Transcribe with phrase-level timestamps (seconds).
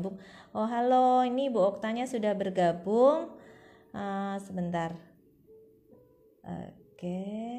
[0.00, 0.16] Oktanya gabung.
[0.56, 3.28] Oh halo, ini Bu Oktanya sudah bergabung.
[3.92, 4.96] Uh, sebentar.
[6.40, 6.72] Oke.
[6.96, 7.52] Okay.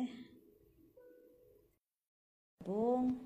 [2.66, 3.18] Bung.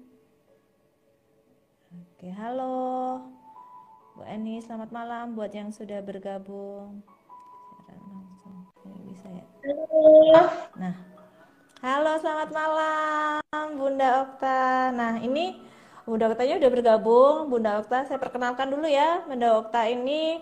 [1.91, 3.23] Oke, halo.
[4.15, 6.99] Bu Eni, selamat malam buat yang sudah bergabung.
[8.83, 9.45] Ini bisa ya.
[9.63, 10.43] Halo.
[10.75, 10.95] Nah,
[11.79, 14.91] halo selamat malam Bunda Okta.
[14.91, 15.74] Nah, ini
[16.05, 17.37] Bunda Oktanya udah bergabung.
[17.49, 19.25] Bunda Okta, saya perkenalkan dulu ya.
[19.25, 20.37] Bunda Okta ini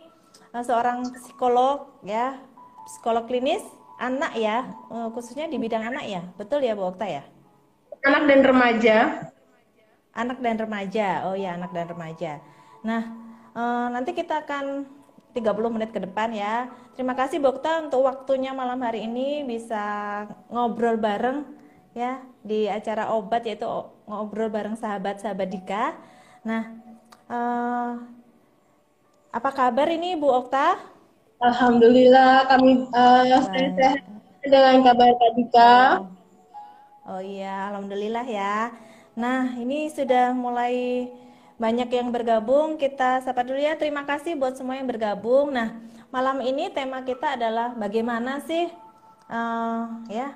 [0.51, 2.35] eh, seorang psikolog ya,
[2.83, 3.63] psikolog klinis
[3.95, 6.21] anak ya, eh, khususnya di bidang anak ya.
[6.35, 7.23] Betul ya Bu Okta ya?
[8.03, 8.97] Anak dan remaja.
[10.11, 11.31] Anak dan remaja.
[11.31, 12.43] Oh ya, anak dan remaja.
[12.83, 13.03] Nah,
[13.55, 14.83] eh, nanti kita akan
[15.31, 16.67] 30 menit ke depan ya.
[16.93, 19.81] Terima kasih Bokta untuk waktunya malam hari ini bisa
[20.51, 21.62] ngobrol bareng
[21.93, 23.65] ya di acara obat yaitu
[24.09, 25.85] ngobrol bareng sahabat-sahabat Dika.
[26.43, 26.63] Nah,
[27.29, 27.91] eh,
[29.33, 30.77] apa kabar ini Bu Okta?
[31.41, 33.99] Alhamdulillah kami uh, sehat
[34.45, 35.73] dengan kabar Kak Dika.
[35.99, 36.13] Oh.
[37.03, 38.71] Oh iya, alhamdulillah ya.
[39.19, 41.11] Nah, ini sudah mulai
[41.59, 42.79] banyak yang bergabung.
[42.79, 43.75] Kita sapa dulu ya.
[43.75, 45.51] Terima kasih buat semua yang bergabung.
[45.51, 45.83] Nah,
[46.15, 48.71] malam ini tema kita adalah bagaimana sih
[49.27, 50.31] uh, ya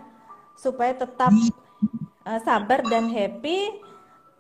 [0.57, 1.31] supaya tetap
[2.25, 3.85] uh, sabar dan happy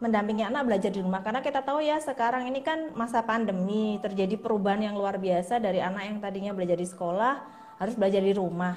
[0.01, 1.21] mendampingi anak belajar di rumah.
[1.21, 5.81] Karena kita tahu ya sekarang ini kan masa pandemi terjadi perubahan yang luar biasa dari
[5.81, 7.33] anak yang tadinya belajar di sekolah
[7.77, 8.73] harus belajar di rumah.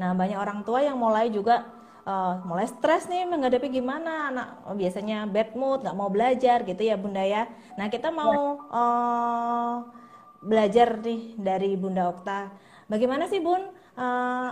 [0.00, 4.76] Nah, banyak orang tua yang mulai juga uh, mulai stres nih menghadapi gimana anak oh,
[4.76, 7.48] biasanya bad mood nggak mau belajar gitu ya bunda ya.
[7.76, 9.74] Nah kita mau uh,
[10.40, 12.52] belajar nih dari bunda Okta.
[12.90, 13.60] Bagaimana sih bun
[13.96, 14.50] uh,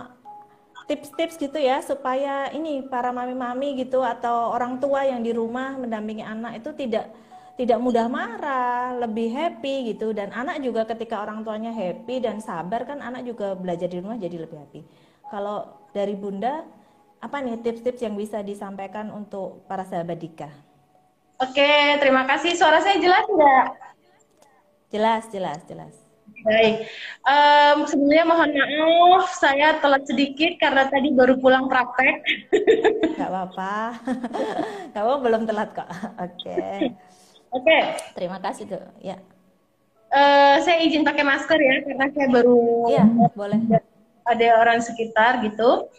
[0.89, 6.25] tips-tips gitu ya supaya ini para mami-mami gitu atau orang tua yang di rumah mendampingi
[6.25, 7.13] anak itu tidak
[7.59, 12.87] tidak mudah marah, lebih happy gitu dan anak juga ketika orang tuanya happy dan sabar
[12.89, 14.81] kan anak juga belajar di rumah jadi lebih happy.
[15.29, 16.65] Kalau dari Bunda
[17.19, 20.49] apa nih tips-tips yang bisa disampaikan untuk para sahabat Dika?
[21.39, 22.55] Oke, terima kasih.
[22.55, 23.65] Suara saya jelas nggak?
[24.89, 26.08] Jelas, jelas, jelas.
[26.39, 26.87] Baik,
[27.27, 32.23] um, sebenarnya mohon maaf saya telat sedikit karena tadi baru pulang praktek.
[33.19, 33.99] Gak apa-apa,
[34.95, 35.89] kamu belum telat kok.
[36.15, 36.47] Oke.
[36.47, 36.77] Okay.
[37.51, 37.65] Oke.
[37.65, 37.81] Okay.
[38.15, 38.83] Terima kasih tuh.
[39.03, 39.19] Ya.
[40.09, 42.63] Uh, saya izin pakai masker ya karena saya baru.
[42.87, 43.03] Iya,
[43.35, 43.59] boleh.
[44.25, 45.91] Ada orang sekitar gitu.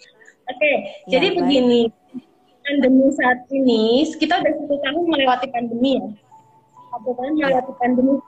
[0.50, 0.72] Oke,
[1.06, 1.36] ya, jadi baik.
[1.46, 1.80] begini,
[2.66, 6.06] pandemi saat ini kita sudah satu tahun melewati pandemi ya.
[6.90, 8.18] Satu tahun melewati pandemi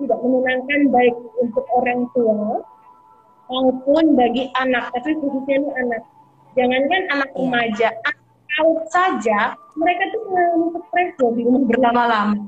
[0.00, 2.62] tidak menyenangkan baik untuk orang tua
[3.48, 6.02] maupun bagi anak, tapi khususnya ini anak.
[6.54, 7.38] Jangankan anak ya.
[7.42, 9.38] remaja, anak saja
[9.74, 12.38] mereka tuh mengalami stres loh di rumah berlama-lama.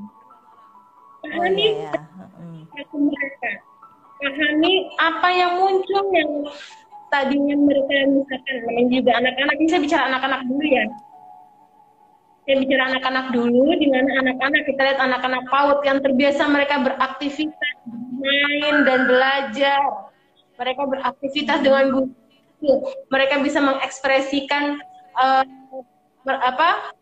[1.26, 2.84] Pahami oh, ya, ya.
[2.94, 3.50] mereka,
[4.22, 4.72] pahami
[5.02, 6.30] apa yang muncul yang
[7.10, 10.84] tadinya mereka misalkan namanya juga anak-anak ini saya bicara anak-anak dulu ya
[12.46, 17.74] saya bicara anak-anak dulu di mana anak-anak kita lihat anak-anak PAUD yang terbiasa mereka beraktivitas
[18.22, 19.82] main dan belajar
[20.54, 22.06] mereka beraktivitas dengan guru
[23.10, 24.78] mereka bisa mengekspresikan
[25.18, 25.42] uh,
[26.30, 26.94] apa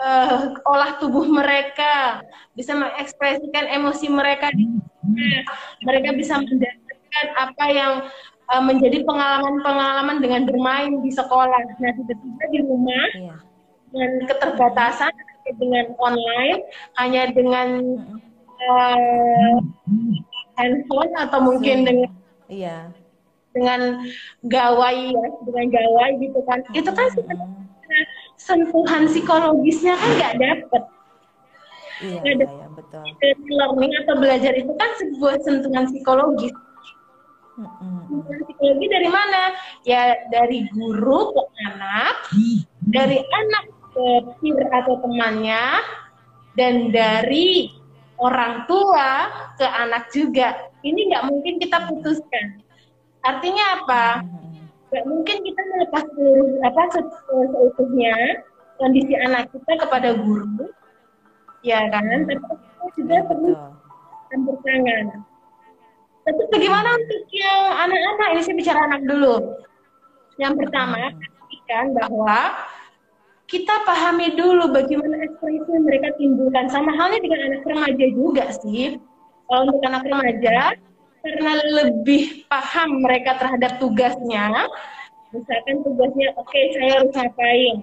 [0.00, 2.24] uh, olah tubuh mereka
[2.56, 4.48] bisa mengekspresikan emosi mereka
[5.84, 7.92] mereka bisa mendapatkan apa yang
[8.48, 11.60] uh, menjadi pengalaman-pengalaman dengan bermain di sekolah.
[11.78, 13.36] Nah, tiba-tiba di rumah iya.
[13.96, 15.12] Dengan keterbatasan
[15.56, 16.68] dengan online
[17.00, 17.68] hanya dengan
[18.60, 19.56] uh,
[20.60, 21.86] handphone atau mungkin iya.
[21.88, 22.10] dengan
[22.52, 22.78] iya.
[23.56, 23.80] dengan
[24.52, 26.60] gawai ya, dengan gawai gitu kan.
[26.60, 26.76] Hmm.
[26.76, 27.08] Itu kan
[28.36, 30.82] sentuhan psikologisnya kan nggak dapet.
[32.04, 33.00] Iya, iya, betul.
[33.48, 36.52] Learning atau belajar itu kan sebuah sentuhan psikologis
[37.56, 39.56] Psikologi dari mana?
[39.88, 41.42] Ya dari guru ke
[41.72, 42.28] anak,
[42.84, 43.64] dari anak
[43.96, 45.80] peer atau temannya,
[46.54, 47.72] dan dari
[48.20, 50.68] orang tua ke anak juga.
[50.84, 52.60] Ini nggak mungkin kita putuskan.
[53.24, 54.04] Artinya apa?
[54.92, 56.82] Nggak mungkin kita melepas seluruh apa
[57.26, 58.14] seutuhnya
[58.76, 60.68] kondisi anak kita kepada guru,
[61.64, 62.04] ya kan?
[62.28, 63.52] Tapi kita juga perlu
[64.30, 65.26] campur tangan
[66.26, 68.28] tapi bagaimana untuk yang anak-anak?
[68.34, 69.62] Ini saya bicara anak dulu.
[70.42, 72.38] Yang pertama, pastikan bahwa
[73.46, 76.66] kita pahami dulu bagaimana ekspresi yang mereka timbulkan.
[76.66, 78.98] Sama halnya dengan anak remaja juga sih.
[79.46, 80.74] Kalau untuk anak remaja,
[81.22, 81.52] karena
[81.82, 84.66] lebih paham mereka terhadap tugasnya,
[85.30, 87.76] misalkan tugasnya, oke okay, saya harus ngapain,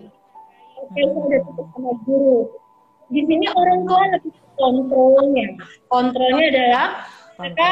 [0.75, 2.39] oke okay, saya ada tugas sama guru.
[3.07, 5.47] Di sini orang tua lebih kontrolnya.
[5.87, 6.87] Kontrolnya adalah
[7.39, 7.69] mereka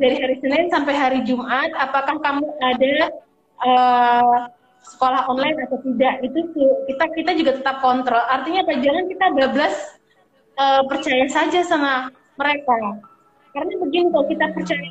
[0.00, 2.94] dari hari Senin sampai hari Jumat, apakah kamu ada
[3.60, 4.48] uh,
[4.84, 6.24] sekolah online atau tidak?
[6.24, 6.38] Itu
[6.88, 8.20] kita kita juga tetap kontrol.
[8.28, 8.80] Artinya apa?
[8.80, 9.74] Jangan kita bablas
[10.56, 13.00] uh, percaya saja sama mereka.
[13.50, 14.88] Karena begini kalau kita percaya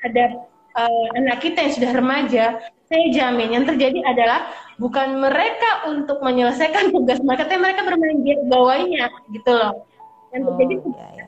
[0.00, 0.30] terhadap
[0.78, 2.44] uh, anak kita yang sudah remaja,
[2.90, 8.32] saya jamin yang terjadi adalah bukan mereka untuk menyelesaikan tugas mereka, tapi mereka bermain di
[8.46, 9.86] bawahnya gitu loh.
[10.30, 11.24] Yang terjadi oh, iya, iya.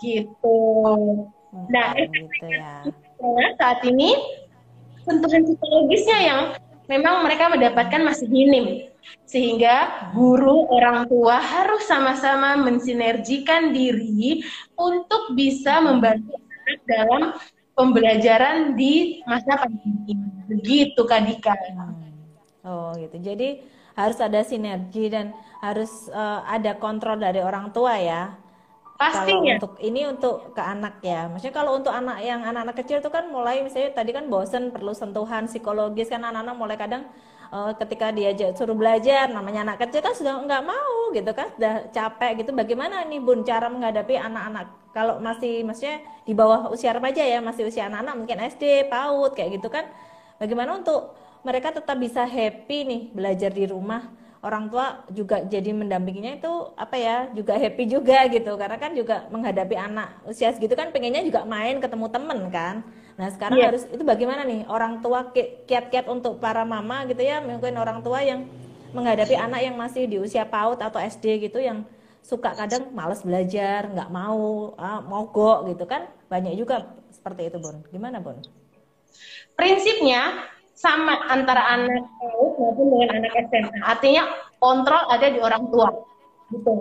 [0.00, 0.58] gitu.
[1.70, 2.72] Nah, gitu ya.
[3.60, 4.16] saat ini
[5.04, 6.40] sentuhan psikologisnya yang
[6.88, 8.88] memang mereka mendapatkan masih minim.
[9.28, 14.40] Sehingga guru orang tua harus sama-sama mensinergikan diri
[14.74, 17.22] untuk bisa membantu anak dalam
[17.76, 20.16] pembelajaran di masa pandemi.
[20.48, 21.52] Begitu Kak Dika.
[21.52, 22.04] Hmm.
[22.64, 23.20] Oh gitu.
[23.20, 23.60] Jadi
[23.94, 28.34] harus ada sinergi dan harus uh, ada kontrol dari orang tua ya
[28.94, 29.58] Pastinya.
[29.58, 31.26] Kalau untuk ini untuk ke anak ya.
[31.26, 34.94] Maksudnya kalau untuk anak yang anak-anak kecil itu kan mulai misalnya tadi kan bosen perlu
[34.94, 37.02] sentuhan psikologis kan anak-anak mulai kadang
[37.50, 41.90] uh, ketika dia suruh belajar namanya anak kecil kan sudah nggak mau gitu kan sudah
[41.90, 42.50] capek gitu.
[42.54, 47.66] Bagaimana nih Bun cara menghadapi anak-anak kalau masih maksudnya di bawah usia remaja ya masih
[47.66, 49.90] usia anak-anak mungkin SD, PAUD kayak gitu kan.
[50.38, 54.06] Bagaimana untuk mereka tetap bisa happy nih belajar di rumah
[54.44, 58.52] orang tua juga jadi mendampinginya itu apa ya juga happy juga gitu.
[58.60, 62.84] Karena kan juga menghadapi anak usia segitu kan pengennya juga main ketemu temen kan.
[63.16, 63.68] Nah sekarang yeah.
[63.72, 65.32] harus itu bagaimana nih orang tua
[65.64, 68.44] kiat-kiat untuk para mama gitu ya mungkin orang tua yang
[68.92, 71.82] menghadapi anak yang masih di usia PAUD atau SD gitu yang
[72.20, 76.04] suka kadang males belajar nggak mau ah, mogok gitu kan.
[76.28, 77.80] Banyak juga seperti itu bun.
[77.88, 78.38] Gimana bun?
[79.54, 83.78] Prinsipnya sama antara anak PAUD maupun dengan anak SMA.
[83.86, 84.22] Artinya
[84.58, 85.88] kontrol ada di orang tua.
[86.50, 86.74] Gitu.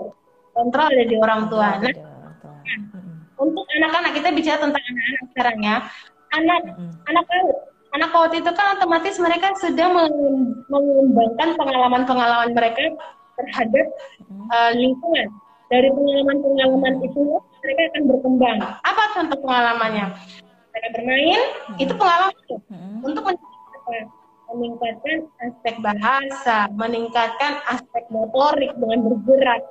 [0.53, 1.77] Kontrol ada di orang tua.
[1.77, 1.93] Nah,
[3.37, 5.77] untuk anak-anak kita bicara tentang anak-anak sekarang ya.
[6.33, 6.59] Anak
[7.05, 7.57] anak PAUD.
[7.93, 9.93] Anak PAUD itu kan otomatis mereka sedang
[10.65, 12.89] mengembangkan pengalaman-pengalaman mereka
[13.37, 13.87] terhadap
[14.49, 15.29] uh, lingkungan.
[15.69, 17.21] Dari pengalaman-pengalaman itu
[17.61, 18.57] mereka akan berkembang.
[18.81, 20.05] Apa contoh pengalamannya?
[20.73, 21.41] Mereka bermain,
[21.77, 22.33] itu pengalaman.
[23.05, 23.23] Untuk
[24.53, 29.63] meningkatkan aspek bahasa, meningkatkan aspek motorik dengan bergerak,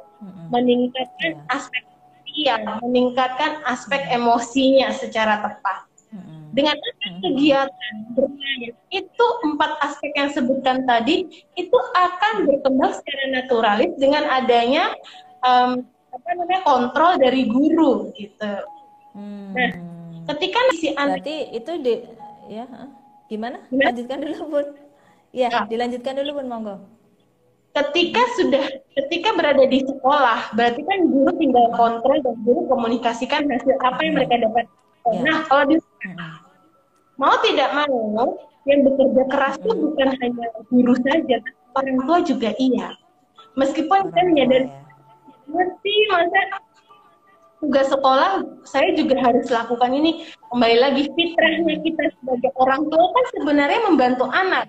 [0.50, 1.55] meningkatkan yeah.
[1.56, 1.82] aspek
[2.26, 5.93] sosial, meningkatkan aspek emosinya secara tepat.
[6.53, 6.76] Dengan
[7.25, 11.25] kegiatan bermain itu empat aspek yang sebutkan tadi
[11.56, 14.93] itu akan berkembang secara naturalis dengan adanya
[15.41, 15.81] um,
[16.12, 18.53] apa namanya kontrol dari guru gitu.
[19.17, 19.56] Hmm.
[19.56, 19.70] Nah,
[20.37, 21.94] ketika si anak berarti itu di
[22.53, 22.69] ya
[23.32, 23.64] Gimana?
[23.73, 23.88] Gimana?
[23.88, 24.67] Lanjutkan dulu, Bun.
[25.32, 25.61] Iya, ya.
[25.64, 26.76] dilanjutkan dulu, Bun, monggo.
[27.73, 33.81] Ketika sudah ketika berada di sekolah, berarti kan guru tinggal kontrol dan guru komunikasikan hasil
[33.81, 34.69] apa yang mereka dapat.
[35.08, 35.20] Ya.
[35.25, 35.76] Nah, kalau di
[37.17, 38.37] mau tidak mau,
[38.69, 41.40] yang bekerja keras itu bukan hanya guru saja,
[41.73, 42.93] orang tua juga iya.
[43.56, 44.69] Meskipun kan ya dari
[45.49, 46.40] mesti masa
[47.62, 53.25] tugas sekolah saya juga harus lakukan ini kembali lagi fitrahnya kita sebagai orang tua kan
[53.32, 54.68] sebenarnya membantu anak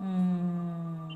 [0.00, 1.12] hmm.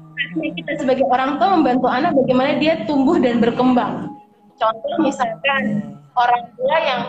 [0.60, 4.12] kita sebagai orang tua membantu anak bagaimana dia tumbuh dan berkembang
[4.60, 7.00] contoh misalkan orang tua yang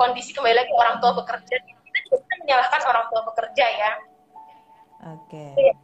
[0.00, 3.92] kondisi kembali lagi orang tua bekerja kita juga menyalahkan orang tua bekerja ya
[5.12, 5.76] oke okay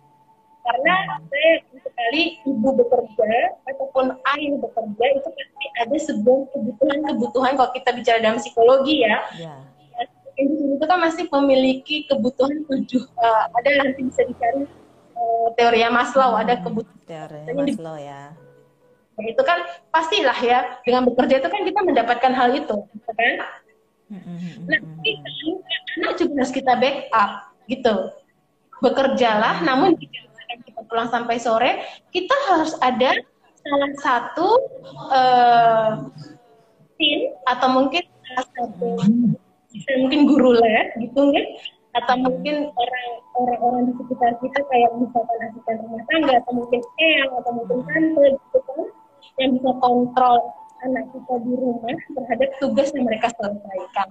[0.69, 0.95] karena
[1.33, 3.33] saya sekali ibu bekerja
[3.73, 9.17] ataupun ayah bekerja itu pasti ada sebuah kebutuhan-kebutuhan kalau kita bicara dalam psikologi ya.
[9.41, 9.59] Yeah.
[10.39, 13.03] Individu itu kan masih memiliki kebutuhan tujuh.
[13.19, 14.71] Uh, ada nanti bisa dicari
[15.19, 17.03] uh, teori Maslow, hmm, ada kebutuhan.
[17.03, 18.39] Teori Maslow ya.
[19.19, 19.59] Nah, itu kan
[19.91, 23.35] pastilah ya dengan bekerja itu kan kita mendapatkan hal itu, gitu kan?
[24.09, 25.31] Hmm, hmm, nah, kita,
[25.99, 27.31] anak juga harus kita backup
[27.67, 27.95] gitu.
[28.79, 30.23] Bekerjalah, namun jika
[30.63, 31.83] kita pulang sampai sore,
[32.15, 33.11] kita harus ada
[33.59, 34.49] salah satu
[35.11, 35.91] uh,
[36.95, 38.89] tim atau mungkin salah satu
[40.05, 41.47] mungkin guru les gitu kan
[41.99, 43.09] atau mungkin orang
[43.39, 48.27] orang di sekitar kita kayak misalkan asisten rumah tangga atau mungkin eyang atau mungkin tante
[48.37, 48.81] gitu kan
[49.39, 50.37] yang bisa kontrol
[50.85, 54.09] anak kita di rumah terhadap tugas yang mereka selesaikan.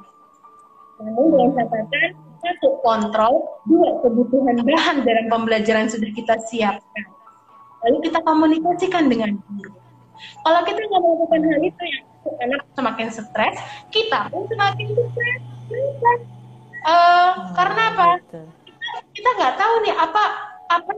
[0.97, 3.33] Namun dengan catatan satu kontrol,
[3.69, 7.05] dua kebutuhan bahan dalam pembelajaran sudah kita siapkan.
[7.85, 9.73] Lalu kita komunikasikan dengan guru.
[10.17, 12.03] Kalau kita nggak melakukan hal itu yang
[12.49, 13.57] anak semakin stres,
[13.93, 15.41] kita pun semakin stres.
[16.87, 18.07] Uh, karena apa?
[19.11, 20.23] Kita nggak tahu nih apa
[20.71, 20.91] apa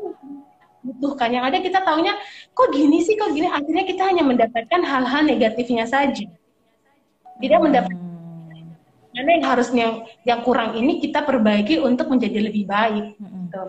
[0.85, 1.29] butuhkan.
[1.33, 2.13] Yang ada kita taunya
[2.53, 3.49] kok gini sih, kok gini.
[3.49, 6.25] Akhirnya kita hanya mendapatkan hal-hal negatifnya saja.
[7.39, 9.15] Tidak mendapatkan hmm.
[9.15, 9.85] mana yang harusnya
[10.27, 13.15] yang kurang ini kita perbaiki untuk menjadi lebih baik.
[13.15, 13.63] Gitu.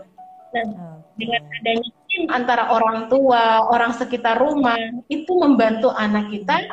[0.50, 4.76] Nah, dengan adanya tim antara orang tua, orang sekitar rumah
[5.06, 6.66] itu membantu anak kita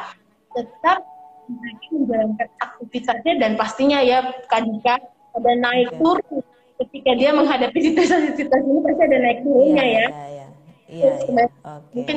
[0.57, 1.05] tetap
[1.47, 4.99] menjalankan aktivitasnya dan pastinya ya ketika
[5.37, 6.43] ada naik turun
[6.77, 10.07] ketika dia menghadapi situasi-situasi ini pasti ada naik turunnya iya, ya.
[10.07, 10.47] Iya, iya.
[10.87, 11.45] Iya, iya.
[11.45, 11.93] Okay.
[11.93, 12.15] Mungkin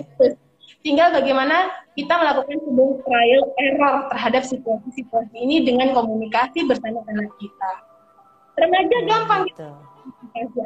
[0.81, 1.57] tinggal bagaimana
[1.97, 7.73] kita melakukan sebuah trial error terhadap situasi-situasi ini dengan komunikasi bersama anak kita.
[8.57, 9.69] Remaja hmm, gampang gitu.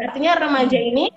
[0.03, 1.11] Artinya remaja ini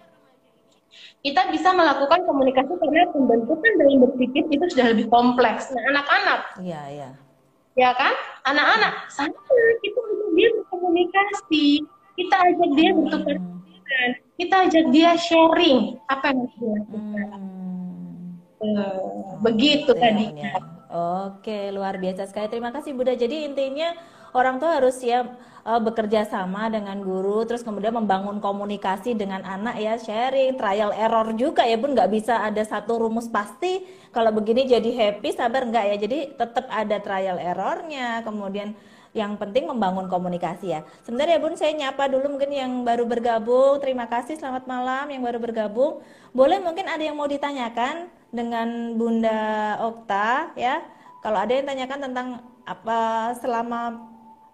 [1.25, 5.73] kita bisa melakukan komunikasi karena pembentukan dalam berpikir itu sudah lebih kompleks.
[5.73, 6.39] Nah, anak-anak.
[6.63, 7.09] Iya, iya.
[7.77, 8.13] Ya kan?
[8.49, 9.37] Anak-anak sama
[9.85, 11.85] kita untuk dia berkomunikasi,
[12.17, 12.97] kita ajak dia hmm.
[13.05, 14.09] bertukar pikiran,
[14.41, 15.79] kita ajak dia sharing
[16.09, 17.37] apa yang harus dilakukan.
[17.37, 18.25] Hmm.
[18.57, 20.33] Uh, begitu tadi.
[20.89, 22.49] Oke, luar biasa sekali.
[22.49, 23.13] Terima kasih Bunda.
[23.13, 23.93] Jadi intinya
[24.37, 29.97] orang tua harus uh, bekerja sama dengan guru, terus kemudian membangun komunikasi dengan anak ya,
[29.97, 33.83] sharing, trial error juga ya Bun, nggak bisa ada satu rumus pasti.
[34.13, 35.95] Kalau begini jadi happy, sabar nggak ya?
[35.97, 38.77] Jadi tetap ada trial errornya, kemudian
[39.17, 40.85] yang penting membangun komunikasi ya.
[41.01, 43.81] Sebentar ya Bun, saya nyapa dulu mungkin yang baru bergabung.
[43.81, 46.05] Terima kasih, selamat malam yang baru bergabung.
[46.37, 50.85] Boleh mungkin ada yang mau ditanyakan dengan Bunda Okta ya.
[51.25, 52.27] Kalau ada yang tanyakan tentang
[52.67, 54.05] apa selama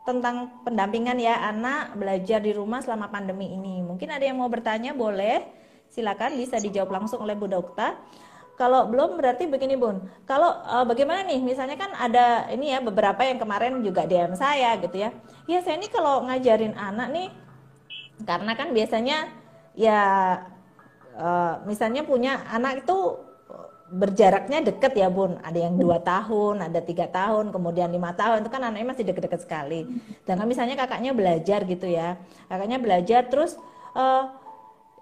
[0.04, 3.80] tentang pendampingan ya anak belajar di rumah selama pandemi ini.
[3.80, 5.44] Mungkin ada yang mau bertanya, boleh.
[5.88, 7.96] Silakan bisa dijawab langsung oleh Bunda Okta.
[8.54, 10.06] Kalau belum berarti begini Bun.
[10.30, 11.42] Kalau uh, bagaimana nih?
[11.42, 15.10] Misalnya kan ada ini ya beberapa yang kemarin juga DM saya gitu ya.
[15.50, 17.28] Ya saya ini kalau ngajarin anak nih
[18.22, 19.18] karena kan biasanya
[19.74, 20.02] ya
[21.18, 22.98] uh, misalnya punya anak itu
[23.94, 25.38] berjaraknya deket ya bun.
[25.46, 28.42] Ada yang dua tahun ada tiga tahun kemudian lima tahun.
[28.42, 29.86] Itu kan anaknya masih deket-deket sekali.
[30.26, 32.18] Dan kan misalnya kakaknya belajar gitu ya
[32.50, 33.54] kakaknya belajar terus
[33.94, 34.34] uh,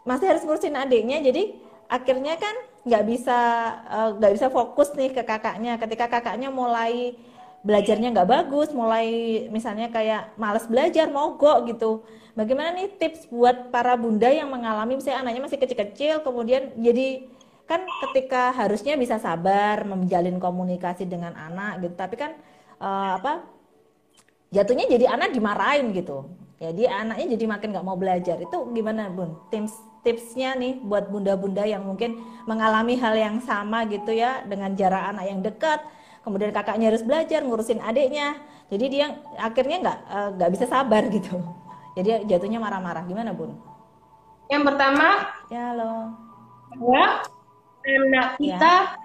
[0.04, 1.24] masih harus ngurusin adiknya.
[1.24, 1.56] Jadi
[1.88, 3.40] akhirnya kan nggak bisa
[3.86, 5.80] eh, nggak uh, bisa fokus nih ke kakaknya.
[5.80, 7.16] Ketika kakaknya mulai
[7.62, 9.08] belajarnya nggak bagus mulai
[9.54, 12.04] misalnya kayak males belajar mogok gitu.
[12.36, 17.28] Bagaimana nih tips buat para bunda yang mengalami misalnya anaknya masih kecil-kecil kemudian jadi
[17.72, 22.36] kan ketika harusnya bisa sabar menjalin komunikasi dengan anak gitu tapi kan
[22.84, 23.48] uh, apa
[24.52, 26.28] jatuhnya jadi anak dimarahin gitu.
[26.62, 28.38] Jadi anaknya jadi makin nggak mau belajar.
[28.38, 29.34] Itu gimana bun?
[29.50, 29.74] Tips
[30.06, 35.26] tipsnya nih buat bunda-bunda yang mungkin mengalami hal yang sama gitu ya dengan jarak anak
[35.26, 35.82] yang dekat.
[36.22, 38.38] Kemudian kakaknya harus belajar ngurusin adiknya.
[38.70, 41.42] Jadi dia akhirnya nggak eh, nggak uh, bisa sabar gitu.
[41.98, 43.10] Jadi jatuhnya marah-marah.
[43.10, 43.58] Gimana bun?
[44.52, 45.08] Yang pertama
[45.50, 46.14] ya lo
[46.72, 47.26] bahwa
[47.86, 48.40] anak ya.
[48.40, 48.98] kita ya.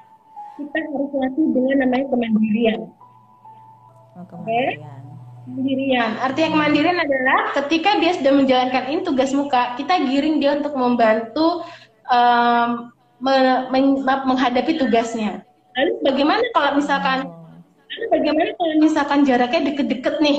[0.57, 2.81] kita harus latih dengan namanya kemandirian
[4.17, 5.05] oh, kemandirian okay?
[5.47, 6.19] Kemandirian.
[6.19, 11.63] Artinya kemandirian adalah ketika dia sudah menjalankan ini tugas muka, kita giring dia untuk membantu
[12.11, 12.91] um,
[13.23, 13.35] me
[13.71, 15.47] men menghadapi tugasnya.
[15.79, 17.19] Lalu bagaimana kalau misalkan,
[17.87, 20.39] lalu bagaimana kalau misalkan jaraknya deket-deket nih,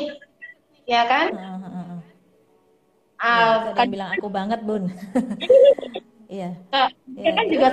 [0.84, 1.28] ya kan?
[3.18, 4.92] Uh, ya, kan bilang aku banget bun.
[6.36, 6.52] iya.
[6.76, 7.52] Uh, ya, kan ya.
[7.56, 7.68] juga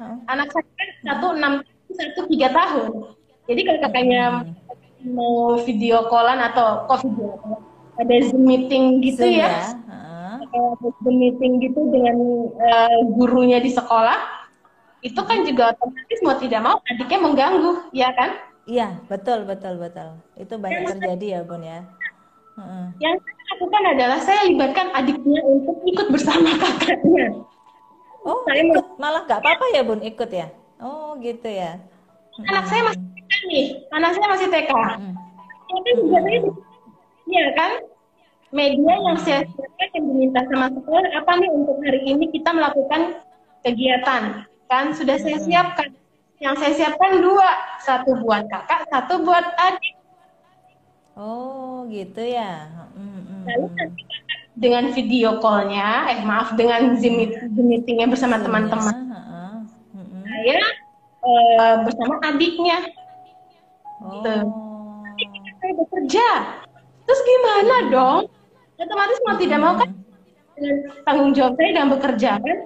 [0.00, 0.16] uh.
[0.30, 1.52] anak saya kan satu enam
[1.94, 2.90] satu tiga tahun.
[3.44, 4.64] Jadi kalau kakaknya hmm
[5.04, 7.60] mau video callan atau kok video call
[8.00, 9.68] ada zoom meeting gitu Zoom, ya, ya.
[10.48, 10.74] Uh.
[11.04, 12.16] zoom meeting gitu dengan
[12.56, 14.48] uh, gurunya di sekolah
[15.04, 20.16] itu kan juga otomatis mau tidak mau adiknya mengganggu ya kan iya betul betul betul
[20.40, 21.80] itu banyak yang terjadi ya bun ya
[22.56, 22.88] uh.
[22.98, 27.36] yang saya lakukan adalah saya libatkan adiknya untuk ikut bersama kakaknya
[28.24, 28.83] oh saya ikut.
[29.00, 30.48] Malah nggak apa-apa ya bun ikut ya?
[30.82, 31.78] Oh gitu ya.
[32.50, 33.02] Anak saya masih
[33.46, 34.72] nih, anak saya masih TK.
[34.74, 35.14] Hmm.
[35.74, 36.40] Itu juga saya,
[37.30, 37.72] ya kan,
[38.50, 43.02] media yang saya siapkan yang diminta sama sekolah apa nih untuk hari ini kita melakukan
[43.62, 44.22] kegiatan?
[44.66, 45.94] Kan sudah saya siapkan.
[46.42, 47.50] Yang saya siapkan dua.
[47.80, 49.94] Satu buat kakak satu buat adik.
[51.14, 52.68] Oh gitu ya.
[52.98, 53.40] Mm-hmm.
[53.46, 54.02] lalu nanti
[54.54, 57.26] dengan video callnya eh maaf dengan zoom
[57.58, 58.94] meetingnya bersama teman-teman
[59.90, 60.22] mm-hmm.
[60.22, 60.60] saya
[61.26, 62.86] uh, bersama adiknya
[64.04, 64.34] Gitu.
[64.44, 65.00] Oh.
[65.16, 65.34] Gitu.
[65.62, 66.28] saya bekerja.
[67.04, 67.88] Terus gimana hmm.
[67.92, 68.20] dong?
[68.74, 69.90] Otomatis mau tidak mau kan
[70.54, 72.58] dengan tanggung jawab saya dalam bekerja kan?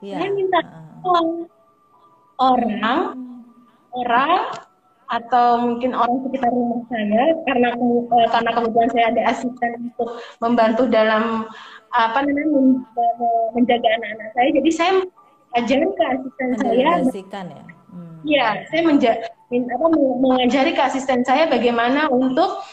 [0.00, 0.18] Yeah.
[0.22, 0.58] Saya minta
[1.04, 1.30] tolong
[2.40, 3.40] orang, hmm.
[3.94, 4.40] orang
[5.06, 10.82] atau mungkin orang sekitar rumah saya karena uh, karena kemudian saya ada asisten untuk membantu
[10.90, 11.46] dalam
[11.94, 12.74] apa namanya
[13.54, 14.48] menjaga anak-anak saya.
[14.58, 14.92] Jadi saya
[15.56, 16.74] ajaran ke asisten saya.
[16.74, 16.92] Ya.
[17.94, 18.18] Hmm.
[18.26, 19.12] Ya, saya menja
[19.46, 19.86] apa,
[20.18, 22.66] mengajari ke asisten saya bagaimana untuk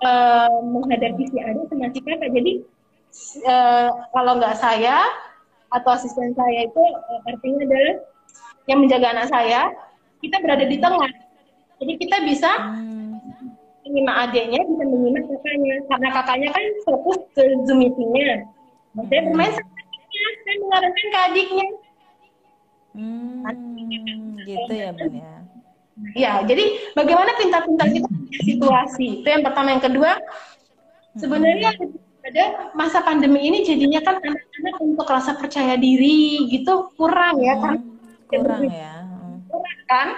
[0.00, 2.30] uh, menghadapi si adik sama si kakak.
[2.32, 2.52] Jadi
[3.44, 5.04] uh, kalau nggak saya
[5.70, 7.96] atau asisten saya itu uh, artinya adalah
[8.64, 9.60] yang menjaga anak saya,
[10.24, 11.12] kita berada di tengah.
[11.82, 13.18] Jadi kita bisa hmm.
[13.86, 15.74] menyimak adiknya, bisa menyimak kakaknya.
[15.90, 18.46] Karena kakaknya kan fokus ke Zoom meetingnya.
[18.94, 21.68] Nah, saya bermain sama adiknya, saya mengarahkan ke adiknya.
[22.94, 23.42] Hmm,
[24.46, 25.34] gitu ya Bun ya.
[26.14, 28.08] Ya, jadi bagaimana pintar-pintar kita
[28.42, 29.22] situasi.
[29.22, 29.78] Itu yang pertama.
[29.78, 30.18] Yang kedua,
[31.14, 31.70] sebenarnya
[32.24, 37.84] pada masa pandemi ini jadinya kan anak-anak untuk rasa percaya diri gitu kurang ya kan
[38.32, 39.04] kurang ya
[39.52, 40.08] kurang kan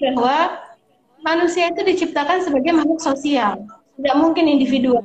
[0.00, 0.58] bahwa
[1.20, 3.60] manusia itu diciptakan sebagai makhluk sosial.
[4.00, 5.04] Tidak mungkin individual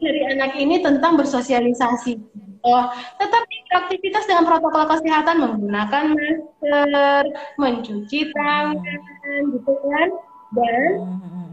[0.00, 2.20] dari anak ini tentang bersosialisasi.
[2.66, 2.84] Oh
[3.22, 7.24] tetapi aktivitas dengan protokol kesehatan menggunakan masker
[7.60, 10.08] mencuci tangan gitu kan?
[10.54, 10.82] Dan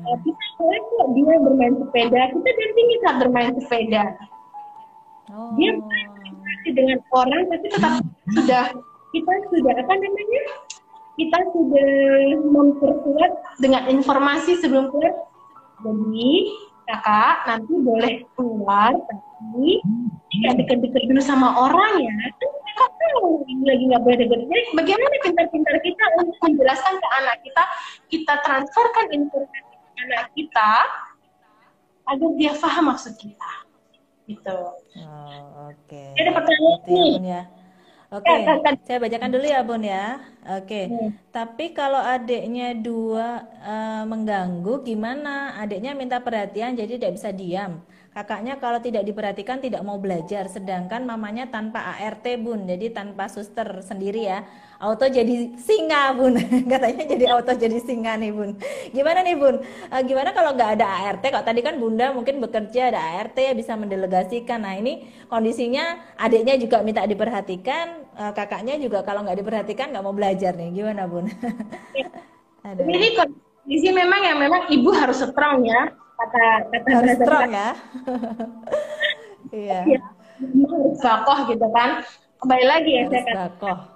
[0.05, 2.21] uh, kita boleh kok dia bermain sepeda.
[2.33, 4.05] Kita dampingi saat bermain sepeda.
[5.31, 5.55] Oh.
[5.55, 7.93] dia berinteraksi dengan orang tapi tetap
[8.37, 8.65] sudah
[9.15, 10.41] kita sudah apa namanya
[11.13, 11.91] kita sudah
[12.41, 15.13] memperkuat dengan informasi sebelum keluar.
[15.83, 16.31] Jadi
[16.83, 19.79] kakak nanti boleh keluar tapi
[20.33, 22.13] tidak dekat-dekat dulu sama orang ya.
[22.73, 27.63] Kok tahu lagi nggak boleh dekat jadi bagaimana pintar-pintar kita untuk menjelaskan ke anak kita?
[28.09, 30.71] Kita transferkan informasi ke anak kita
[32.09, 33.51] agar dia paham maksud kita.
[34.23, 34.57] Gitu.
[35.03, 35.83] Oh, oke.
[35.85, 36.15] Okay.
[36.17, 37.13] ada pertanyaan nih.
[37.21, 37.41] Ya.
[38.13, 38.45] Oke, okay.
[38.45, 40.21] Ya, saya bacakan dulu ya Bun ya.
[40.53, 40.85] Oke, okay.
[40.85, 41.09] hmm.
[41.33, 45.57] tapi kalau adiknya dua uh, mengganggu, gimana?
[45.57, 47.81] Adiknya minta perhatian, jadi tidak bisa diam.
[48.13, 53.81] Kakaknya kalau tidak diperhatikan tidak mau belajar, sedangkan mamanya tanpa ART bun, jadi tanpa suster
[53.81, 54.45] sendiri ya.
[54.83, 56.35] Auto jadi singa bun,
[56.71, 58.59] katanya jadi auto jadi singa nih bun.
[58.91, 59.63] Gimana nih bun?
[59.63, 61.23] E, gimana kalau nggak ada ART?
[61.23, 64.59] Kalau tadi kan bunda mungkin bekerja ada ART ya bisa mendelegasikan.
[64.59, 70.11] Nah ini kondisinya adiknya juga minta diperhatikan, e, kakaknya juga kalau nggak diperhatikan nggak mau
[70.11, 70.75] belajar nih.
[70.75, 71.31] Gimana bun?
[72.67, 75.87] Jadi kondisi memang yang memang ibu harus strong ya
[76.19, 77.69] kata kata harus strong ya
[79.65, 80.01] iya ya,
[81.03, 81.89] harus gitu kan
[82.39, 83.92] kembali lagi ya saya bakoh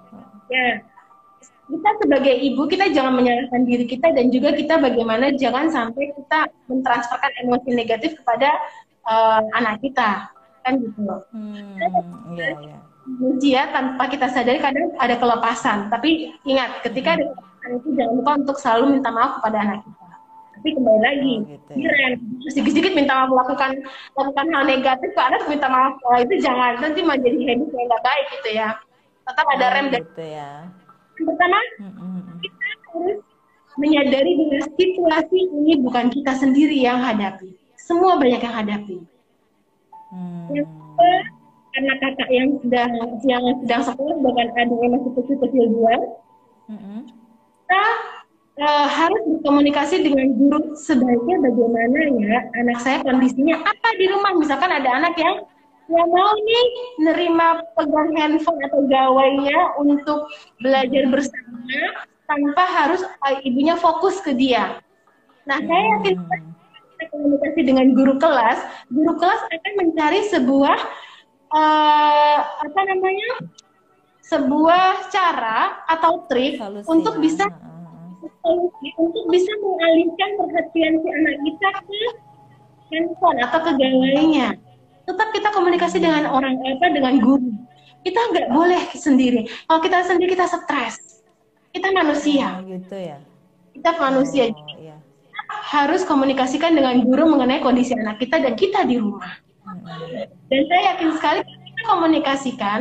[0.50, 0.82] ya.
[1.68, 6.48] Kita sebagai ibu kita jangan menyalahkan diri kita dan juga kita bagaimana jangan sampai kita
[6.64, 8.56] mentransferkan emosi negatif kepada
[9.04, 10.32] uh, anak kita.
[10.64, 11.20] Kan gitu loh.
[11.28, 11.76] Hmm,
[12.32, 12.76] iya, iya.
[13.04, 15.92] Manusia tanpa kita sadari kadang ada kelepasan.
[15.92, 20.06] Tapi ingat ketika ada kelepasan itu jangan lupa untuk selalu minta maaf kepada anak kita.
[20.58, 21.70] Tapi kembali lagi oh, gitu.
[21.78, 22.08] Ya.
[22.48, 23.70] sedikit-sedikit minta maaf melakukan
[24.16, 26.80] melakukan hal negatif ke anak minta maaf oh, itu jangan.
[26.80, 28.72] Nanti menjadi habit yang nggak baik gitu ya
[29.28, 30.50] tetap ada oh, rem dan gitu ya.
[31.20, 31.58] yang pertama
[32.40, 33.18] kita harus
[33.78, 38.96] menyadari bahwa situasi ini bukan kita sendiri yang hadapi semua banyak yang hadapi
[40.10, 40.46] hmm.
[40.56, 41.12] yang kedua
[41.68, 42.90] karena kakak yang sedang
[43.22, 45.64] yang sedang sekolah bahkan ada yang masih kecil-kecil
[46.72, 47.00] hmm.
[47.06, 47.84] kita
[48.64, 54.72] uh, harus berkomunikasi dengan guru sebaiknya bagaimana ya anak saya kondisinya apa di rumah misalkan
[54.72, 55.44] ada anak yang
[55.88, 56.66] yang mau nih
[57.00, 60.28] nerima pegang handphone atau gawainya untuk
[60.60, 61.80] belajar bersama
[62.28, 64.84] tanpa harus uh, ibunya fokus ke dia.
[65.48, 68.60] Nah, saya yakin kita komunikasi dengan guru kelas,
[68.92, 70.78] guru kelas akan mencari sebuah
[71.56, 73.48] uh, apa namanya
[74.28, 77.48] sebuah cara atau trik Solusi, untuk bisa
[78.92, 82.00] untuk bisa mengalihkan perhatian si anak kita ke
[82.92, 84.67] handphone atau ke gawainya.
[85.08, 87.48] Tetap kita komunikasi dengan orang apa dengan guru.
[88.04, 89.48] Kita nggak boleh sendiri.
[89.64, 91.24] Kalau kita sendiri kita stres.
[91.72, 92.60] Kita manusia.
[92.60, 93.18] Oh, gitu ya.
[93.72, 94.52] Kita manusia.
[94.52, 94.96] Oh, iya.
[95.48, 99.40] Harus komunikasikan dengan guru mengenai kondisi anak kita dan kita di rumah.
[100.48, 102.78] Dan saya yakin sekali kita komunikasikan,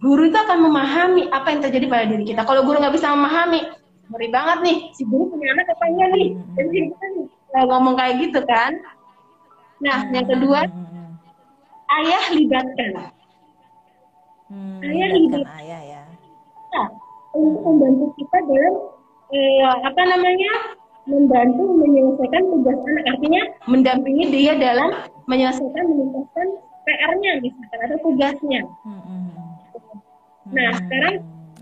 [0.00, 2.44] guru itu akan memahami apa yang terjadi pada diri kita.
[2.44, 3.64] Kalau guru nggak bisa memahami,
[4.10, 8.40] ngeri banget nih si guru punya anak apa enggak nih jadi kita ngomong kayak gitu
[8.46, 8.72] kan
[9.82, 10.60] nah yang kedua
[11.86, 12.90] ayah libatkan
[14.50, 16.02] hmm, ayah libatkan ayah ya
[16.74, 16.88] nah,
[17.34, 18.74] untuk membantu kita dalam
[19.32, 20.52] eh, apa namanya
[21.06, 24.90] membantu menyelesaikan tugas anak artinya mendampingi dia dalam
[25.30, 26.46] menyelesaikan menuntaskan
[26.86, 28.62] PR-nya misalkan atau tugasnya.
[28.86, 29.50] Hmm, hmm, hmm.
[30.54, 31.14] Nah sekarang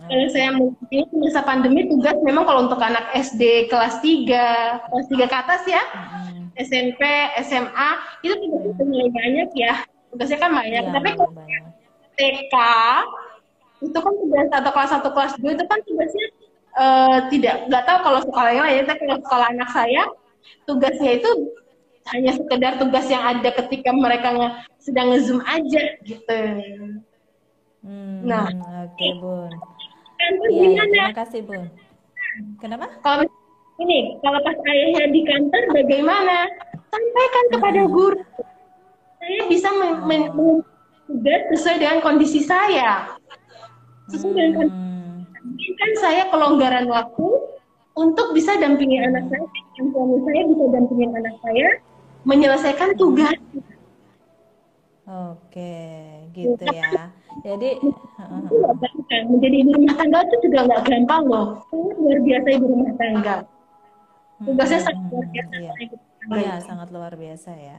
[0.05, 5.33] kalau saya mungkin masa pandemi tugas memang kalau untuk anak SD kelas 3, kelas 3
[5.33, 6.53] ke atas ya, hmm.
[6.61, 7.03] SMP,
[7.41, 9.75] SMA, itu tugasnya mulai banyak ya.
[10.15, 10.85] Tugasnya kan banyak.
[10.87, 11.33] Ya, Tapi kalau
[12.15, 12.55] TK
[13.85, 16.27] itu kan tugas atau kelas satu kelas dua itu kan tugasnya
[16.79, 20.03] uh, tidak nggak tahu kalau sekolah yang lain tapi kalau sekolah anak saya
[20.65, 21.31] tugasnya itu
[22.13, 26.39] hanya sekedar tugas yang ada ketika mereka nge, sedang ngezoom aja gitu.
[27.81, 28.49] Hmm, nah,
[28.85, 29.53] oke okay, bun.
[30.53, 31.65] Iya, ya, terima kasih bun.
[32.61, 32.93] Kenapa?
[33.01, 33.25] Kalau
[33.81, 36.45] ini kalau pas ayahnya di kantor bagaimana?
[36.93, 37.93] Sampaikan kepada hmm.
[37.93, 38.21] guru.
[39.25, 39.69] Saya bisa
[40.05, 40.29] men
[41.09, 43.17] tugas sesuai dengan kondisi saya.
[44.13, 44.37] Sesuai hmm.
[44.37, 44.69] dengan
[45.33, 47.29] kondisi kan saya kelonggaran waktu
[47.97, 51.69] untuk bisa dampingi anak saya, dan suami saya bisa dampingi anak saya
[52.29, 53.33] menyelesaikan tugas.
[55.05, 55.73] Oke,
[56.37, 57.09] gitu ya.
[57.45, 57.81] Jadi
[59.29, 61.47] menjadi ibu rumah tangga itu juga nggak gampang loh.
[61.73, 63.37] Luar biasa ibu rumah tangga.
[64.45, 65.55] Tugasnya hmm, sangat luar biasa.
[65.57, 65.73] Iya.
[66.33, 67.79] Iya, sangat luar biasa ya.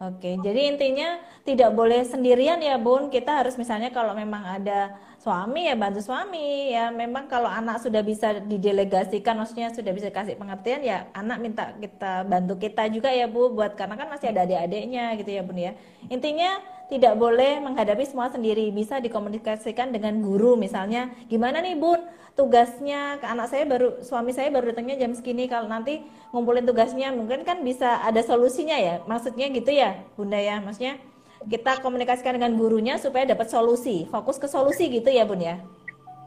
[0.00, 3.12] Oke, jadi intinya tidak boleh sendirian ya Bun.
[3.12, 6.88] Kita harus misalnya kalau memang ada suami ya bantu suami ya.
[6.90, 12.24] Memang kalau anak sudah bisa didelegasikan, maksudnya sudah bisa kasih pengertian ya anak minta kita
[12.26, 15.72] bantu kita juga ya Bu buat karena kan masih ada adik-adiknya gitu ya Bun ya.
[16.08, 16.58] Intinya
[16.90, 18.68] tidak boleh menghadapi semua sendiri.
[18.74, 21.14] Bisa dikomunikasikan dengan guru misalnya.
[21.30, 22.02] Gimana nih Bun?
[22.34, 26.02] Tugasnya ke anak saya baru suami saya baru datangnya jam segini kalau nanti
[26.34, 28.98] ngumpulin tugasnya mungkin kan bisa ada solusinya ya.
[29.06, 30.58] Maksudnya gitu ya, Bunda ya.
[30.58, 30.98] Maksudnya
[31.46, 34.10] kita komunikasikan dengan gurunya supaya dapat solusi.
[34.10, 35.62] Fokus ke solusi gitu ya, Bun ya.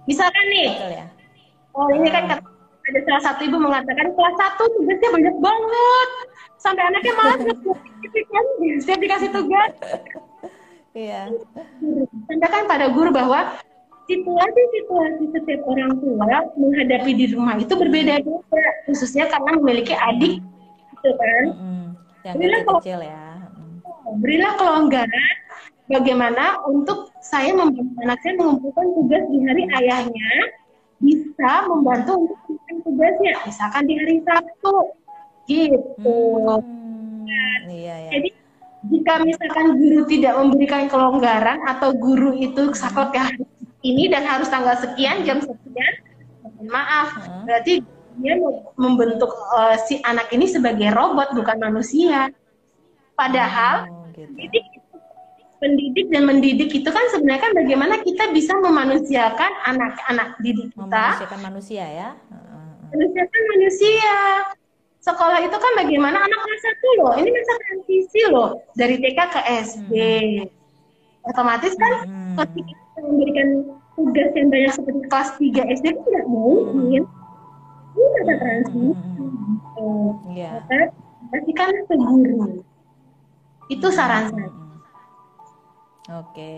[0.08, 0.70] Misalkan nih.
[0.80, 1.06] Betul ya.
[1.74, 2.24] Oh, ini kan
[2.84, 6.10] ada salah satu ibu mengatakan kelas satu tugasnya banyak banget
[6.60, 7.40] sampai anaknya malas
[8.84, 9.72] setiap dikasih tugas
[10.94, 11.34] Iya.
[12.30, 13.58] Sampaikan pada guru bahwa
[14.06, 20.38] situasi-situasi setiap orang tua menghadapi di rumah itu berbeda-beda, khususnya karena memiliki adik,
[20.94, 21.46] gitu kan?
[21.50, 21.84] Mm-hmm.
[22.24, 23.26] Yang berilah kecil, ya.
[24.20, 25.36] Berilah kelonggaran
[25.90, 30.32] bagaimana untuk saya membantu anak saya mengumpulkan tugas di hari ayahnya
[31.02, 34.76] bisa membantu untuk mengumpulkan tugasnya, misalkan di hari Sabtu,
[35.48, 36.22] gitu.
[36.62, 37.26] Hmm,
[37.72, 38.10] iya, iya.
[38.20, 38.30] Jadi
[38.84, 43.32] jika misalkan guru tidak memberikan kelonggaran atau guru itu sakleknya
[43.84, 45.94] ini dan harus tanggal sekian jam sekian
[46.68, 47.12] maaf.
[47.20, 47.44] Hmm.
[47.44, 47.84] berarti
[48.24, 48.36] dia
[48.80, 52.32] membentuk uh, si anak ini sebagai robot bukan manusia.
[53.14, 54.26] Padahal oh, gitu.
[54.32, 54.66] pendidik
[55.64, 60.84] pendidik dan mendidik itu kan sebenarnya kan bagaimana kita bisa memanusiakan anak-anak didik kita.
[60.84, 62.10] Memanusiakan manusia ya?
[62.92, 64.16] Memanusiakan manusia
[65.04, 69.42] sekolah itu kan bagaimana anak kelas satu loh ini masa transisi loh dari TK ke
[69.68, 71.28] SD hmm.
[71.28, 72.36] otomatis kan hmm.
[72.40, 73.48] ketika kita memberikan
[74.00, 77.96] tugas yang banyak seperti kelas 3 SD itu tidak mungkin hmm.
[78.00, 79.56] ini masa transisi hmm.
[79.76, 80.64] oh, yeah.
[80.64, 80.96] maka
[81.36, 82.64] pastikan ke guru
[83.68, 84.56] itu saran saya hmm.
[86.16, 86.58] oke okay.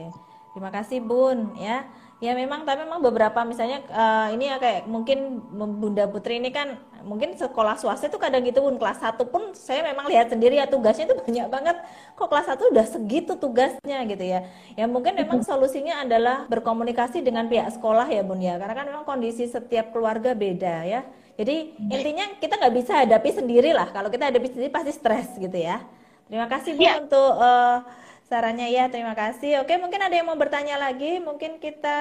[0.53, 1.89] terima kasih Bun ya
[2.23, 6.79] Ya memang, tapi memang beberapa misalnya uh, ini ya kayak mungkin Bunda Putri ini kan
[7.03, 10.63] mungkin sekolah swasta itu kadang gitu pun kelas satu pun saya memang lihat sendiri ya
[10.63, 11.77] tugasnya itu banyak banget.
[12.15, 14.47] Kok kelas satu udah segitu tugasnya gitu ya.
[14.79, 18.55] Ya mungkin memang solusinya adalah berkomunikasi dengan pihak sekolah ya Bun ya.
[18.55, 21.03] Karena kan memang kondisi setiap keluarga beda ya.
[21.35, 23.91] Jadi intinya kita nggak bisa hadapi sendiri lah.
[23.91, 25.83] Kalau kita hadapi sendiri pasti stres gitu ya.
[26.31, 26.93] Terima kasih Bu ya.
[27.03, 27.85] untuk uh,
[28.25, 29.61] sarannya ya terima kasih.
[29.61, 31.21] Oke mungkin ada yang mau bertanya lagi?
[31.21, 31.99] Mungkin kita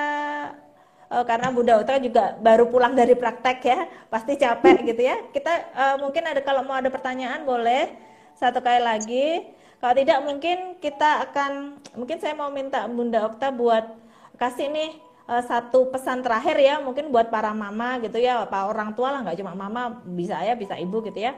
[1.13, 5.17] uh, karena Bunda Utra juga baru pulang dari praktek ya pasti capek gitu ya.
[5.31, 7.93] Kita uh, mungkin ada kalau mau ada pertanyaan boleh
[8.37, 9.29] satu kali lagi.
[9.79, 13.85] Kalau tidak mungkin kita akan mungkin saya mau minta Bunda Okta buat
[14.41, 14.91] kasih nih
[15.29, 19.21] uh, satu pesan terakhir ya mungkin buat para mama gitu ya para orang tua lah
[19.21, 21.37] nggak cuma mama bisa ya bisa ibu gitu ya.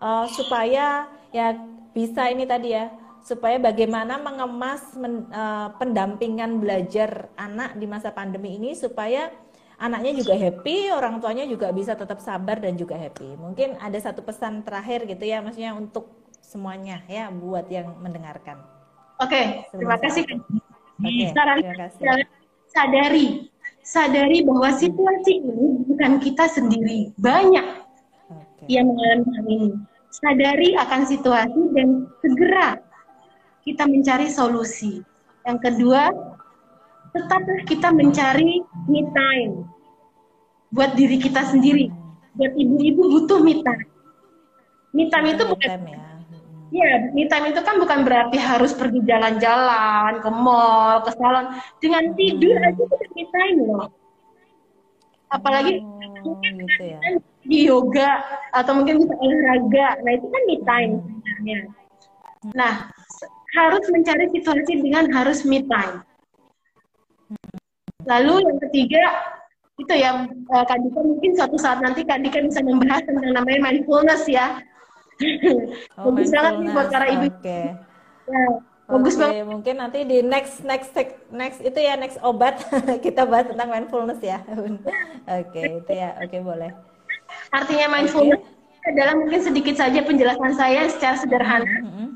[0.00, 1.58] Uh, supaya ya
[1.90, 2.88] bisa ini tadi ya
[3.20, 9.28] supaya bagaimana mengemas men, uh, pendampingan belajar anak di masa pandemi ini supaya
[9.80, 13.36] anaknya juga happy, orang tuanya juga bisa tetap sabar dan juga happy.
[13.36, 18.60] Mungkin ada satu pesan terakhir gitu ya, maksudnya untuk semuanya ya buat yang mendengarkan.
[19.20, 20.24] Oke, okay, terima kasih.
[20.24, 22.04] Okay, terima kasih.
[22.70, 23.26] Sadari,
[23.82, 27.66] sadari bahwa situasi ini bukan kita sendiri, banyak
[28.30, 28.66] okay.
[28.68, 29.70] yang mengalami hal ini.
[30.10, 31.88] Sadari akan situasi dan
[32.22, 32.78] segera
[33.64, 35.00] kita mencari solusi.
[35.44, 36.12] Yang kedua,
[37.12, 39.66] tetaplah kita mencari me time
[40.70, 41.90] buat diri kita sendiri.
[42.38, 43.86] Buat ibu-ibu butuh me time.
[44.94, 45.98] Me time itu bukan ya.
[46.70, 51.50] Ya, me time itu kan bukan berarti harus pergi jalan-jalan ke mall, ke salon.
[51.82, 53.90] Dengan tidur aja itu me time loh.
[55.30, 56.98] Apalagi oh, gitu ya.
[57.46, 58.22] di yoga
[58.54, 59.98] atau mungkin bisa olahraga.
[60.06, 61.58] Nah, itu kan me time sebenarnya.
[62.54, 62.74] Nah,
[63.56, 66.06] harus mencari situasi dengan harus me time.
[68.06, 69.04] Lalu yang ketiga
[69.80, 73.60] itu ya uh, Kak Dika mungkin suatu saat nanti Kak Dika bisa membahas tentang namanya
[73.64, 74.60] mindfulness ya.
[76.00, 77.28] Oh, Bagus banget nih buat para ibu.
[77.28, 77.40] Oke.
[77.44, 77.64] Okay.
[78.30, 78.44] Ya,
[78.88, 79.46] bagus okay, banget.
[79.48, 80.92] Mungkin nanti di next next
[81.28, 82.56] next itu ya next obat
[83.04, 84.40] kita bahas tentang mindfulness ya.
[84.48, 84.80] Oke,
[85.28, 86.16] okay, itu ya.
[86.20, 86.70] Oke, okay, boleh.
[87.52, 88.90] Artinya mindfulness okay.
[88.96, 91.68] adalah mungkin sedikit saja penjelasan saya secara sederhana.
[91.84, 92.08] Mm -hmm.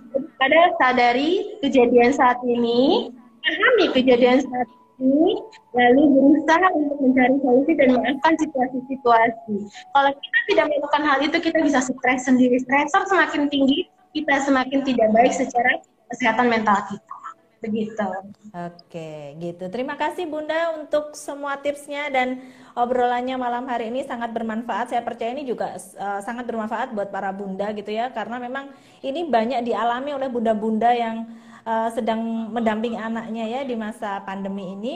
[0.45, 3.09] Pada sadari kejadian saat ini,
[3.41, 4.69] pahami kejadian saat
[5.01, 5.41] ini,
[5.73, 9.57] lalu berusaha untuk mencari solusi dan memaafkan situasi-situasi.
[9.97, 12.61] Kalau kita tidak melakukan hal itu, kita bisa stres sendiri.
[12.61, 15.81] Stresor semakin tinggi, kita semakin tidak baik secara
[16.13, 17.24] kesehatan mental kita.
[17.65, 18.09] Begitu.
[18.53, 19.65] Oke, gitu.
[19.73, 22.45] Terima kasih Bunda untuk semua tipsnya dan
[22.77, 24.93] obrolannya malam hari ini sangat bermanfaat.
[24.93, 28.69] Saya percaya ini juga uh, sangat bermanfaat buat para bunda gitu ya, karena memang
[29.01, 31.25] ini banyak dialami oleh bunda-bunda yang
[31.65, 34.95] uh, sedang mendampingi anaknya ya di masa pandemi ini.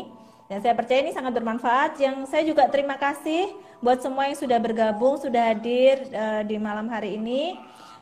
[0.49, 1.97] Dan saya percaya ini sangat bermanfaat.
[1.97, 6.89] Yang saya juga terima kasih buat semua yang sudah bergabung, sudah hadir uh, di malam
[6.93, 7.57] hari ini.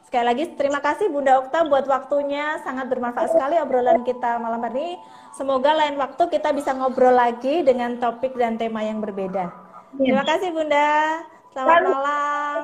[0.06, 4.78] Sekali lagi terima kasih Bunda Okta buat waktunya sangat bermanfaat sekali obrolan kita malam hari
[4.78, 4.94] ini.
[5.34, 9.50] Semoga lain waktu kita bisa ngobrol lagi dengan topik dan tema yang berbeda.
[9.50, 9.98] Ya.
[9.98, 11.26] Terima kasih Bunda.
[11.50, 12.60] Selamat malam.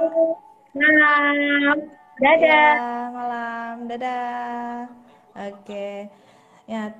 [0.70, 1.76] Malam.
[2.22, 2.74] Dadah.
[2.78, 3.74] Ya, malam.
[3.90, 4.74] Dadah.
[5.50, 6.06] Oke.
[6.70, 6.94] Ya,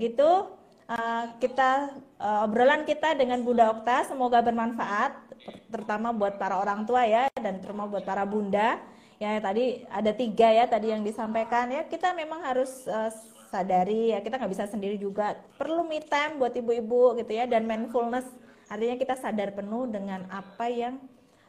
[0.00, 0.56] gitu
[0.88, 5.20] uh, kita uh, obrolan kita dengan Bunda Okta semoga bermanfaat
[5.68, 8.80] terutama buat para orang tua ya dan terutama buat para bunda
[9.22, 11.70] ya tadi ada tiga ya tadi yang disampaikan.
[11.70, 13.10] Ya kita memang harus uh,
[13.54, 15.38] sadari ya kita nggak bisa sendiri juga.
[15.54, 18.26] Perlu me time buat ibu-ibu gitu ya dan mindfulness.
[18.66, 20.98] Artinya kita sadar penuh dengan apa yang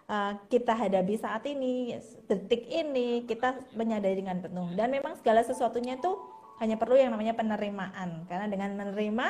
[0.05, 1.97] uh, kita hadapi saat ini
[2.29, 4.69] detik ini kita menyadari dengan penuh.
[4.77, 6.13] Dan memang segala sesuatunya itu
[6.61, 8.29] hanya perlu yang namanya penerimaan.
[8.29, 9.27] Karena dengan menerima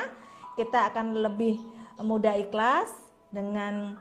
[0.60, 1.56] kita akan lebih
[2.04, 2.92] mudah ikhlas.
[3.34, 3.98] Dengan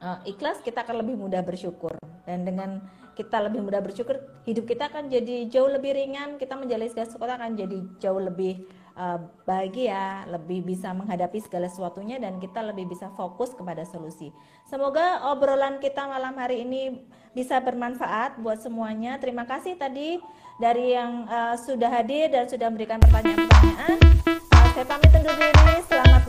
[0.00, 1.96] uh, ikhlas kita akan lebih mudah bersyukur.
[2.24, 2.80] Dan dengan
[3.14, 7.30] kita lebih mudah bersyukur, hidup kita akan jadi jauh lebih ringan, kita menjalani segala sesuatu
[7.30, 8.66] akan jadi jauh lebih
[8.98, 14.34] uh, bahagia, lebih bisa menghadapi segala sesuatunya dan kita lebih bisa fokus kepada solusi.
[14.66, 19.18] Semoga obrolan kita malam hari ini bisa bermanfaat buat semuanya.
[19.22, 20.18] Terima kasih tadi
[20.58, 23.98] dari yang uh, sudah hadir dan sudah memberikan pertanyaan-pertanyaan.
[24.26, 25.76] Uh, saya pamit undur diri.
[25.86, 26.22] Selamat